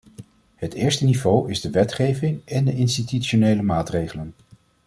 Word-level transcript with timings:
Het 0.55 0.73
eerste 0.73 1.05
niveau 1.05 1.49
is 1.49 1.61
de 1.61 1.69
wetgeving 1.69 2.41
en 2.45 2.65
de 2.65 2.73
institutionele 2.75 3.61
maatregelen. 3.61 4.33